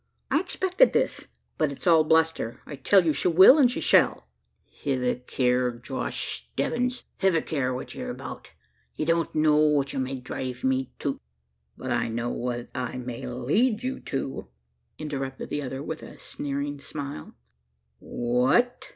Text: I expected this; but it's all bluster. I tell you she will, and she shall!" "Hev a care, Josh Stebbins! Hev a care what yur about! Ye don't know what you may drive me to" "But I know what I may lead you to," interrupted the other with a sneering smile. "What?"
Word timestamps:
I 0.31 0.39
expected 0.39 0.93
this; 0.93 1.27
but 1.59 1.71
it's 1.71 1.85
all 1.85 2.03
bluster. 2.03 2.59
I 2.65 2.75
tell 2.75 3.05
you 3.05 3.13
she 3.13 3.27
will, 3.27 3.59
and 3.59 3.69
she 3.69 3.79
shall!" 3.81 4.27
"Hev 4.83 5.03
a 5.03 5.13
care, 5.13 5.73
Josh 5.73 6.37
Stebbins! 6.37 7.03
Hev 7.17 7.35
a 7.35 7.41
care 7.43 7.71
what 7.71 7.93
yur 7.93 8.09
about! 8.09 8.49
Ye 8.95 9.05
don't 9.05 9.35
know 9.35 9.57
what 9.57 9.93
you 9.93 9.99
may 9.99 10.15
drive 10.19 10.63
me 10.63 10.91
to" 10.97 11.19
"But 11.77 11.91
I 11.91 12.07
know 12.07 12.29
what 12.31 12.69
I 12.73 12.97
may 12.97 13.27
lead 13.27 13.83
you 13.83 13.99
to," 13.99 14.47
interrupted 14.97 15.49
the 15.49 15.61
other 15.61 15.83
with 15.83 16.01
a 16.01 16.17
sneering 16.17 16.79
smile. 16.79 17.35
"What?" 17.99 18.89